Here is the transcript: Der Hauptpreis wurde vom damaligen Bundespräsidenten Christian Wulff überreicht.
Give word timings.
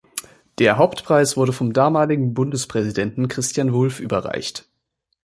Der 0.57 0.79
Hauptpreis 0.79 1.37
wurde 1.37 1.53
vom 1.53 1.73
damaligen 1.73 2.33
Bundespräsidenten 2.33 3.27
Christian 3.27 3.71
Wulff 3.71 3.99
überreicht. 3.99 4.67